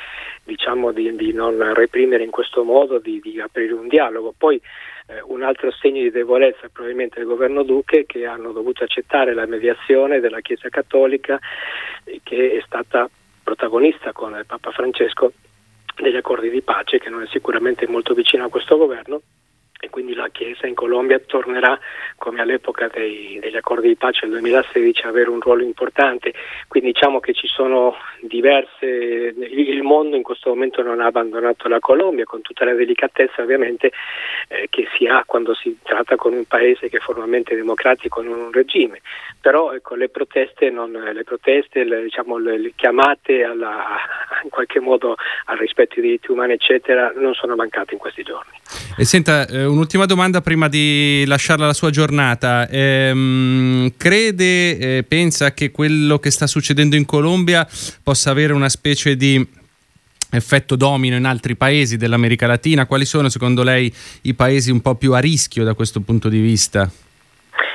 diciamo, 0.43 0.91
di, 0.91 1.15
di 1.15 1.31
non 1.31 1.73
reprimere 1.73 2.25
in 2.25 2.31
questo 2.31 2.65
modo, 2.65 2.99
di, 2.99 3.21
di 3.21 3.39
aprire 3.39 3.71
un 3.71 3.87
dialogo. 3.87 4.33
Poi 4.37 4.59
eh, 5.11 5.21
un 5.25 5.43
altro 5.43 5.71
segno 5.71 6.01
di 6.01 6.09
debolezza 6.09 6.69
probabilmente 6.71 7.19
del 7.19 7.27
governo 7.27 7.63
Duque 7.63 8.05
che 8.05 8.25
hanno 8.25 8.51
dovuto 8.51 8.83
accettare 8.83 9.33
la 9.33 9.45
mediazione 9.45 10.19
della 10.19 10.39
Chiesa 10.39 10.69
Cattolica 10.69 11.39
eh, 12.05 12.21
che 12.23 12.57
è 12.57 12.63
stata 12.65 13.09
protagonista 13.43 14.13
con 14.13 14.41
Papa 14.47 14.71
Francesco 14.71 15.33
degli 15.95 16.15
accordi 16.15 16.49
di 16.49 16.61
pace 16.61 16.99
che 16.99 17.09
non 17.09 17.23
è 17.23 17.27
sicuramente 17.27 17.87
molto 17.87 18.13
vicino 18.13 18.45
a 18.45 18.49
questo 18.49 18.77
governo 18.77 19.21
e 19.81 19.89
quindi 19.89 20.13
la 20.13 20.29
Chiesa 20.31 20.67
in 20.67 20.75
Colombia 20.75 21.19
tornerà 21.19 21.77
come 22.17 22.39
all'epoca 22.39 22.87
dei, 22.87 23.39
degli 23.41 23.55
accordi 23.55 23.87
di 23.87 23.95
pace 23.95 24.27
del 24.27 24.39
2016 24.39 25.05
a 25.05 25.09
avere 25.09 25.31
un 25.31 25.39
ruolo 25.39 25.63
importante, 25.63 26.33
quindi 26.67 26.91
diciamo 26.91 27.19
che 27.19 27.33
ci 27.33 27.47
sono 27.47 27.95
diverse, 28.21 28.85
il 28.85 29.81
mondo 29.81 30.15
in 30.15 30.21
questo 30.21 30.49
momento 30.49 30.83
non 30.83 31.01
ha 31.01 31.07
abbandonato 31.07 31.67
la 31.67 31.79
Colombia 31.79 32.25
con 32.25 32.41
tutta 32.41 32.63
la 32.63 32.73
delicatezza 32.73 33.41
ovviamente 33.41 33.91
eh, 34.49 34.67
che 34.69 34.87
si 34.95 35.07
ha 35.07 35.23
quando 35.25 35.55
si 35.55 35.75
tratta 35.81 36.15
con 36.15 36.33
un 36.33 36.45
paese 36.45 36.87
che 36.87 36.97
è 36.97 36.99
formalmente 36.99 37.55
democratico 37.55 38.21
non 38.21 38.39
un 38.39 38.51
regime, 38.51 39.01
però 39.41 39.73
ecco, 39.73 39.95
le 39.95 40.09
proteste, 40.09 40.69
non, 40.69 40.91
le, 40.91 41.23
proteste 41.23 41.83
le, 41.83 42.03
diciamo, 42.03 42.37
le, 42.37 42.59
le 42.59 42.73
chiamate 42.75 43.43
alla, 43.43 43.97
in 44.43 44.49
qualche 44.49 44.79
modo 44.79 45.15
al 45.45 45.57
rispetto 45.57 45.95
dei 45.95 46.03
diritti 46.03 46.29
umani 46.29 46.53
eccetera 46.53 47.11
non 47.15 47.33
sono 47.33 47.55
mancate 47.55 47.93
in 47.95 47.99
questi 47.99 48.21
giorni. 48.21 48.59
E 48.97 49.05
senta, 49.05 49.47
eh, 49.47 49.65
un'ultima 49.71 50.05
domanda 50.05 50.41
prima 50.41 50.67
di 50.67 51.23
lasciarla 51.25 51.65
la 51.65 51.73
sua 51.73 51.89
giornata. 51.89 52.67
Ehm, 52.69 53.93
crede, 53.97 54.77
eh, 54.77 55.03
pensa 55.03 55.53
che 55.53 55.71
quello 55.71 56.19
che 56.19 56.29
sta 56.29 56.45
succedendo 56.47 56.95
in 56.95 57.05
Colombia 57.05 57.67
possa 58.03 58.31
avere 58.31 58.53
una 58.53 58.69
specie 58.69 59.15
di 59.15 59.59
effetto 60.33 60.75
domino 60.75 61.15
in 61.15 61.25
altri 61.25 61.55
paesi 61.55 61.97
dell'America 61.97 62.47
Latina? 62.47 62.85
Quali 62.85 63.05
sono 63.05 63.29
secondo 63.29 63.63
lei 63.63 63.91
i 64.23 64.33
paesi 64.33 64.71
un 64.71 64.81
po' 64.81 64.95
più 64.95 65.13
a 65.13 65.19
rischio 65.19 65.63
da 65.63 65.73
questo 65.73 66.01
punto 66.01 66.29
di 66.29 66.39
vista? 66.39 66.89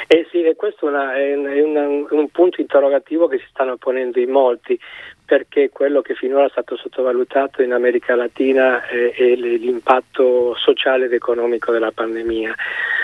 Eh 0.08 0.26
sì, 0.30 0.42
questo 0.56 0.86
è, 0.86 0.90
una, 0.90 1.14
è, 1.16 1.62
una, 1.62 1.86
un 1.86 2.28
punto 2.30 2.60
interrogativo 2.60 3.26
che 3.26 3.38
si 3.38 3.46
stanno 3.50 3.76
ponendo 3.76 4.20
in 4.20 4.30
molti, 4.30 4.78
perché 5.26 5.70
quello 5.70 6.00
che 6.00 6.14
finora 6.14 6.46
è 6.46 6.50
stato 6.50 6.76
sottovalutato 6.76 7.60
in 7.60 7.72
America 7.72 8.14
Latina 8.14 8.86
è, 8.86 9.12
è 9.12 9.34
l'impatto 9.34 10.54
sociale 10.54 11.06
ed 11.06 11.12
economico 11.12 11.72
della 11.72 11.90
pandemia, 11.90 12.54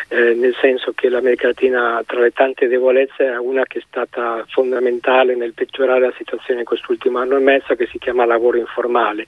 eh, 0.09 0.35
nel 0.35 0.55
senso 0.61 0.93
che 0.93 1.09
l'America 1.09 1.49
Latina 1.49 2.03
tra 2.07 2.21
le 2.21 2.31
tante 2.31 2.69
debolezze 2.69 3.27
è 3.27 3.37
una 3.37 3.65
che 3.65 3.81
è 3.81 3.83
stata 3.85 4.45
fondamentale 4.49 5.35
nel 5.35 5.53
peggiorare 5.53 6.01
la 6.01 6.15
situazione 6.17 6.61
in 6.61 6.67
quest'ultimo 6.67 7.19
anno 7.19 7.37
e 7.37 7.41
mezzo 7.41 7.75
che 7.75 7.89
si 7.89 7.99
chiama 7.99 8.25
lavoro 8.25 8.57
informale, 8.57 9.27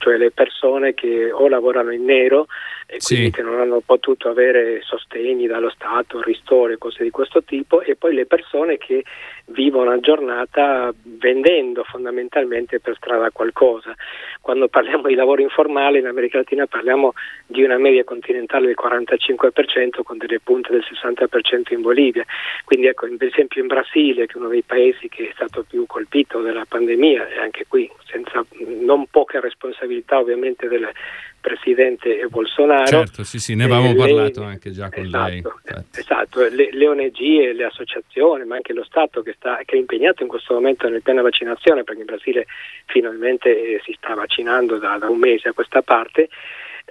cioè 0.00 0.16
le 0.16 0.30
persone 0.30 0.94
che 0.94 1.30
o 1.30 1.46
lavorano 1.46 1.92
in 1.92 2.04
nero 2.04 2.46
e 2.86 2.98
quindi 2.98 3.26
sì. 3.26 3.30
che 3.30 3.42
non 3.42 3.60
hanno 3.60 3.80
potuto 3.84 4.28
avere 4.28 4.80
sostegni 4.82 5.46
dallo 5.46 5.70
Stato, 5.70 6.22
ristori, 6.22 6.78
cose 6.78 7.04
di 7.04 7.10
questo 7.10 7.44
tipo 7.44 7.82
e 7.82 7.94
poi 7.94 8.14
le 8.14 8.26
persone 8.26 8.78
che 8.78 9.04
vivono 9.46 9.90
a 9.90 10.00
giornata 10.00 10.92
vendendo 11.02 11.84
fondamentalmente 11.84 12.80
per 12.80 12.96
strada 12.96 13.30
qualcosa. 13.30 13.94
Quando 14.40 14.68
parliamo 14.68 15.06
di 15.06 15.14
lavoro 15.14 15.42
informale 15.42 15.98
in 15.98 16.06
America 16.06 16.38
Latina 16.38 16.66
parliamo 16.66 17.12
di 17.46 17.62
una 17.62 17.78
media 17.78 18.02
continentale 18.04 18.66
del 18.66 18.76
45% 18.82 20.02
con 20.02 20.16
delle 20.16 20.40
punte 20.40 20.72
del 20.72 20.84
60% 20.84 21.74
in 21.74 21.82
Bolivia. 21.82 22.24
Quindi 22.64 22.86
ecco, 22.86 23.06
per 23.16 23.28
esempio 23.28 23.60
in 23.60 23.68
Brasile, 23.68 24.26
che 24.26 24.32
è 24.32 24.38
uno 24.38 24.48
dei 24.48 24.62
paesi 24.62 25.08
che 25.08 25.28
è 25.28 25.32
stato 25.34 25.64
più 25.68 25.84
colpito 25.86 26.40
dalla 26.40 26.64
pandemia, 26.66 27.28
e 27.28 27.38
anche 27.38 27.66
qui 27.68 27.88
senza 28.06 28.44
non 28.80 29.06
poche 29.06 29.38
responsabilità 29.40 29.89
ovviamente 30.18 30.68
del 30.68 30.88
presidente 31.40 32.26
Bolsonaro. 32.28 32.86
Certo, 32.86 33.24
sì, 33.24 33.38
sì, 33.38 33.54
ne 33.54 33.64
avevamo 33.64 33.90
eh, 33.90 33.94
parlato 33.94 34.42
anche 34.42 34.70
già 34.70 34.90
con 34.90 35.04
esatto, 35.04 35.26
lei. 35.26 35.36
Infatti. 35.38 36.00
Esatto, 36.00 36.48
le, 36.48 36.68
le 36.70 36.86
ONG 36.86 37.20
e 37.20 37.52
le 37.54 37.64
associazioni, 37.64 38.44
ma 38.44 38.56
anche 38.56 38.72
lo 38.72 38.84
Stato 38.84 39.22
che, 39.22 39.34
sta, 39.36 39.60
che, 39.64 39.76
è 39.76 39.78
impegnato 39.78 40.22
in 40.22 40.28
questo 40.28 40.54
momento 40.54 40.88
nel 40.88 41.02
piano 41.02 41.22
vaccinazione, 41.22 41.82
perché 41.82 42.00
in 42.00 42.06
Brasile 42.06 42.46
finalmente 42.86 43.48
eh, 43.48 43.80
si 43.84 43.94
sta 43.96 44.14
vaccinando 44.14 44.76
da, 44.78 44.98
da 44.98 45.08
un 45.08 45.18
mese 45.18 45.48
a 45.48 45.52
questa 45.52 45.80
parte, 45.82 46.28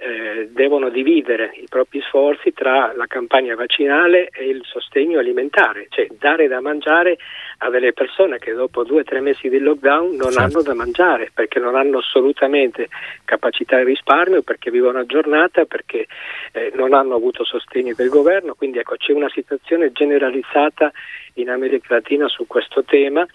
eh, 0.00 0.48
devono 0.50 0.88
dividere 0.88 1.52
i 1.56 1.66
propri 1.68 2.00
sforzi 2.00 2.52
tra 2.52 2.92
la 2.96 3.06
campagna 3.06 3.54
vaccinale 3.54 4.28
e 4.32 4.48
il 4.48 4.62
sostegno 4.64 5.18
alimentare, 5.18 5.88
cioè 5.90 6.06
dare 6.18 6.48
da 6.48 6.60
mangiare 6.60 7.18
a 7.58 7.68
delle 7.68 7.92
persone 7.92 8.38
che 8.38 8.54
dopo 8.54 8.82
due 8.82 9.00
o 9.00 9.04
tre 9.04 9.20
mesi 9.20 9.50
di 9.50 9.58
lockdown 9.58 10.16
non 10.16 10.32
certo. 10.32 10.40
hanno 10.40 10.62
da 10.62 10.74
mangiare 10.74 11.30
perché 11.34 11.58
non 11.58 11.74
hanno 11.74 11.98
assolutamente 11.98 12.88
capacità 13.24 13.76
di 13.76 13.84
risparmio, 13.84 14.42
perché 14.42 14.70
vivono 14.70 15.00
a 15.00 15.06
giornata, 15.06 15.66
perché 15.66 16.06
eh, 16.52 16.72
non 16.74 16.94
hanno 16.94 17.14
avuto 17.14 17.44
sostegno 17.44 17.92
del 17.94 18.08
governo, 18.08 18.54
quindi 18.54 18.78
ecco 18.78 18.96
c'è 18.96 19.12
una 19.12 19.28
situazione 19.28 19.92
generalizzata 19.92 20.90
in 21.34 21.50
America 21.50 21.94
Latina 21.94 22.26
su 22.28 22.46
questo 22.46 22.82
tema 22.84 23.26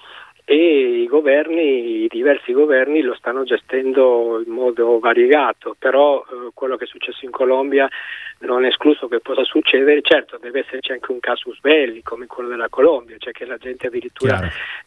e 0.47 1.01
i 1.01 1.07
governi, 1.07 2.03
i 2.03 2.07
diversi 2.07 2.53
governi 2.53 3.01
lo 3.01 3.15
stanno 3.15 3.43
gestendo 3.43 4.41
in 4.45 4.51
modo 4.51 4.99
variegato, 4.99 5.75
però 5.77 6.21
eh, 6.21 6.51
quello 6.53 6.77
che 6.77 6.83
è 6.83 6.87
successo 6.87 7.25
in 7.25 7.31
Colombia 7.31 7.89
non 8.39 8.63
è 8.63 8.67
escluso 8.67 9.07
che 9.07 9.21
possa 9.21 9.43
succedere, 9.43 10.01
certo 10.03 10.37
deve 10.37 10.59
esserci 10.59 10.91
anche 10.91 11.11
un 11.11 11.19
casus 11.19 11.59
belli 11.61 12.03
come 12.03 12.27
quello 12.27 12.49
della 12.49 12.69
Colombia, 12.69 13.15
cioè 13.17 13.33
che 13.33 13.45
la 13.45 13.57
gente 13.57 13.87
addirittura 13.87 14.39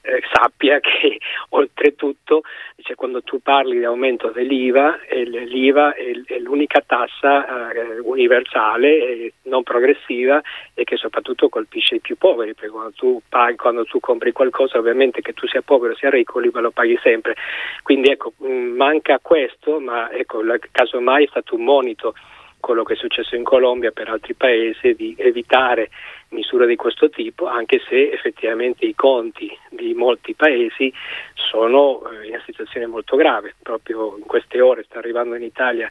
eh, 0.02 0.22
sappia 0.32 0.78
che 0.80 1.18
oltretutto 1.48 2.42
cioè, 2.76 2.94
quando 2.94 3.22
tu 3.22 3.40
parli 3.42 3.78
di 3.78 3.84
aumento 3.84 4.28
dell'IVA, 4.28 5.00
l'IVA 5.10 5.94
è, 5.94 6.12
l'unica 6.38 6.82
tassa 6.86 7.72
eh, 7.72 7.98
universale 8.00 9.32
non 9.42 9.64
progressiva 9.64 10.40
e 10.74 10.84
che 10.84 10.96
soprattutto 10.96 11.48
colpisce 11.48 11.96
i 11.96 12.00
più 12.00 12.16
poveri, 12.16 12.54
perché 12.54 12.70
quando 12.70 12.92
tu, 12.92 13.20
paghi, 13.28 13.56
quando 13.56 13.84
tu 13.84 13.98
compri 13.98 14.30
qualcosa 14.30 14.78
ovviamente 14.78 15.20
che 15.20 15.32
tu 15.32 15.47
sia 15.48 15.62
povero 15.62 15.94
sia 15.96 16.10
ricco, 16.10 16.38
l'IVA 16.38 16.60
lo 16.60 16.70
paghi 16.70 16.98
sempre. 17.02 17.34
Quindi 17.82 18.10
ecco, 18.10 18.32
mm, 18.44 18.76
manca 18.76 19.18
questo, 19.20 19.80
ma 19.80 20.10
ecco, 20.10 20.42
casomai 20.70 21.24
è 21.24 21.28
stato 21.28 21.54
un 21.56 21.64
monito 21.64 22.14
quello 22.60 22.82
che 22.82 22.94
è 22.94 22.96
successo 22.96 23.36
in 23.36 23.44
Colombia 23.44 23.92
per 23.92 24.08
altri 24.08 24.34
paesi 24.34 24.94
di 24.94 25.14
evitare 25.16 25.90
misure 26.30 26.66
di 26.66 26.76
questo 26.76 27.08
tipo, 27.08 27.46
anche 27.46 27.80
se 27.88 28.10
effettivamente 28.10 28.84
i 28.84 28.94
conti 28.94 29.50
di 29.70 29.94
molti 29.94 30.34
paesi 30.34 30.92
sono 31.34 32.02
eh, 32.10 32.26
in 32.26 32.34
una 32.34 32.42
situazione 32.44 32.86
molto 32.86 33.16
grave. 33.16 33.54
Proprio 33.62 34.16
in 34.18 34.24
queste 34.24 34.60
ore 34.60 34.84
sta 34.84 34.98
arrivando 34.98 35.34
in 35.34 35.42
Italia 35.42 35.88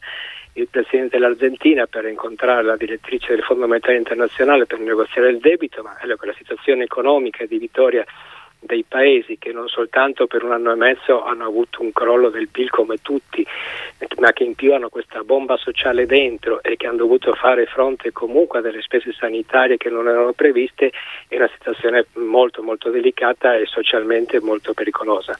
il 0.54 0.68
Presidente 0.68 1.18
dell'Argentina 1.18 1.86
per 1.86 2.06
incontrare 2.06 2.64
la 2.64 2.76
direttrice 2.76 3.34
del 3.34 3.44
Fondo 3.44 3.68
Monetario 3.68 4.00
Internazionale 4.00 4.66
per 4.66 4.80
negoziare 4.80 5.30
il 5.30 5.38
debito, 5.38 5.84
ma 5.84 5.96
la 6.04 6.34
situazione 6.36 6.84
economica 6.84 7.46
di 7.46 7.58
Vittoria 7.58 8.04
dei 8.68 8.86
paesi 8.88 9.38
che 9.40 9.52
non 9.52 9.68
soltanto 9.68 10.28
per 10.28 10.44
un 10.44 10.52
anno 10.52 10.72
e 10.72 10.76
mezzo 10.76 11.24
hanno 11.24 11.46
avuto 11.46 11.82
un 11.82 11.92
crollo 11.92 12.30
del 12.30 12.50
PIL 12.50 12.70
come 12.70 12.98
tutti, 13.02 13.44
ma 14.20 14.32
che 14.34 14.44
in 14.44 14.54
più 14.54 14.74
hanno 14.74 14.90
questa 14.90 15.24
bomba 15.24 15.58
sociale 15.58 16.06
dentro 16.06 16.62
e 16.62 16.76
che 16.76 16.86
hanno 16.86 16.98
dovuto 16.98 17.34
fare 17.34 17.66
fronte 17.66 18.12
comunque 18.12 18.60
a 18.60 18.62
delle 18.62 18.82
spese 18.82 19.12
sanitarie 19.18 19.78
che 19.78 19.90
non 19.90 20.08
erano 20.08 20.34
previste, 20.34 20.92
è 21.28 21.36
una 21.38 21.50
situazione 21.58 22.06
molto 22.14 22.62
molto 22.62 22.92
delicata 22.92 23.56
e 23.56 23.66
socialmente 23.66 24.40
molto 24.40 24.74
pericolosa. 24.74 25.40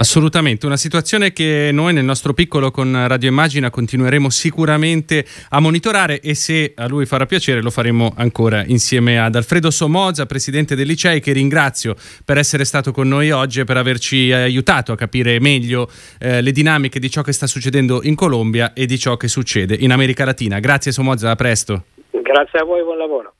Assolutamente, 0.00 0.64
una 0.64 0.76
situazione 0.76 1.32
che 1.32 1.70
noi 1.72 1.92
nel 1.92 2.04
nostro 2.04 2.32
piccolo 2.32 2.70
con 2.70 3.08
Radio 3.08 3.28
Immagina 3.28 3.68
continueremo 3.68 4.30
sicuramente 4.30 5.26
a 5.48 5.58
monitorare 5.58 6.20
e 6.20 6.36
se 6.36 6.72
a 6.76 6.86
lui 6.86 7.04
farà 7.04 7.26
piacere 7.26 7.60
lo 7.60 7.70
faremo 7.70 8.14
ancora 8.16 8.62
insieme 8.64 9.18
ad 9.18 9.34
Alfredo 9.34 9.72
Somoza, 9.72 10.24
presidente 10.26 10.76
del 10.76 10.86
Licei, 10.86 11.18
che 11.18 11.32
ringrazio 11.32 11.96
per 12.24 12.38
essere 12.38 12.57
essere 12.58 12.64
stato 12.64 12.92
con 12.92 13.06
noi 13.06 13.30
oggi 13.30 13.60
e 13.60 13.64
per 13.64 13.76
averci 13.76 14.32
aiutato 14.32 14.92
a 14.92 14.96
capire 14.96 15.38
meglio 15.38 15.88
eh, 16.18 16.40
le 16.40 16.50
dinamiche 16.50 16.98
di 16.98 17.10
ciò 17.10 17.22
che 17.22 17.32
sta 17.32 17.46
succedendo 17.46 18.00
in 18.02 18.14
Colombia 18.14 18.72
e 18.72 18.86
di 18.86 18.98
ciò 18.98 19.16
che 19.16 19.28
succede 19.28 19.76
in 19.78 19.92
America 19.92 20.24
Latina. 20.24 20.58
Grazie 20.58 20.90
Somoza, 20.90 21.30
a 21.30 21.36
presto. 21.36 21.84
Grazie 22.10 22.58
a 22.60 22.64
voi, 22.64 22.82
buon 22.82 22.98
lavoro. 22.98 23.34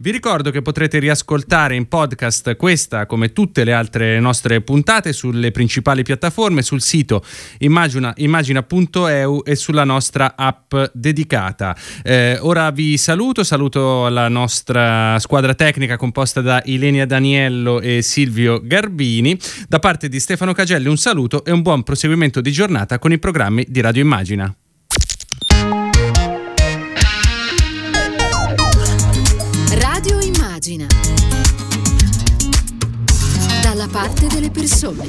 Vi 0.00 0.12
ricordo 0.12 0.52
che 0.52 0.62
potrete 0.62 1.00
riascoltare 1.00 1.74
in 1.74 1.88
podcast 1.88 2.54
questa 2.54 3.04
come 3.06 3.32
tutte 3.32 3.64
le 3.64 3.72
altre 3.72 4.20
nostre 4.20 4.60
puntate 4.60 5.12
sulle 5.12 5.50
principali 5.50 6.04
piattaforme, 6.04 6.62
sul 6.62 6.80
sito 6.80 7.24
immagina, 7.58 8.12
immagina.eu 8.18 9.42
e 9.44 9.56
sulla 9.56 9.82
nostra 9.82 10.36
app 10.36 10.72
dedicata. 10.92 11.76
Eh, 12.04 12.38
ora 12.42 12.70
vi 12.70 12.96
saluto, 12.96 13.42
saluto 13.42 14.06
la 14.06 14.28
nostra 14.28 15.18
squadra 15.18 15.54
tecnica 15.54 15.96
composta 15.96 16.42
da 16.42 16.62
Ilenia 16.66 17.04
Daniello 17.04 17.80
e 17.80 18.00
Silvio 18.00 18.60
Garbini. 18.62 19.36
Da 19.66 19.80
parte 19.80 20.08
di 20.08 20.20
Stefano 20.20 20.52
Cagelli 20.52 20.86
un 20.86 20.96
saluto 20.96 21.44
e 21.44 21.50
un 21.50 21.62
buon 21.62 21.82
proseguimento 21.82 22.40
di 22.40 22.52
giornata 22.52 23.00
con 23.00 23.10
i 23.10 23.18
programmi 23.18 23.66
di 23.68 23.80
Radio 23.80 24.02
Immagina. 24.02 24.54
Parte 33.88 34.26
delle 34.26 34.50
persone. 34.50 35.08